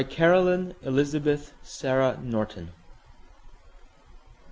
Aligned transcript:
Caroline 0.09 0.73
Elizabeth 0.81 1.53
Sarah 1.61 2.17
Norton. 2.23 2.71